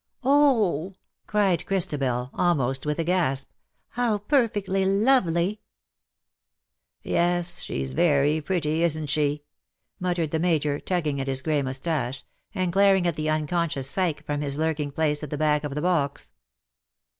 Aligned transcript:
"Oh 0.23 0.93
V 0.93 0.99
cried 1.27 1.65
Christabel^ 1.67 2.31
almost 2.33 2.87
with 2.87 2.97
a 2.97 3.03
gasp, 3.03 3.51
"how 3.89 4.17
perfectly 4.17 4.83
lovely 4.83 5.61
V'" 7.03 7.09
Yes; 7.11 7.63
she^s 7.63 7.93
very 7.93 8.41
pretty, 8.41 8.79
isn^t 8.79 9.09
she 9.09 9.21
V^ 9.21 9.41
muttered 9.99 10.31
the 10.31 10.39
Major, 10.39 10.79
tugging 10.79 11.21
at 11.21 11.27
his 11.27 11.43
grey 11.43 11.61
moustache, 11.61 12.23
and 12.55 12.73
glaring 12.73 13.05
at 13.05 13.13
the 13.15 13.29
unconscious 13.29 13.87
Psyche 13.87 14.23
from 14.23 14.41
his 14.41 14.57
lurking 14.57 14.89
place 14.91 15.21
at 15.21 15.29
the 15.29 15.37
back 15.37 15.63
of 15.63 15.75
the 15.75 15.83
box. 15.83 16.31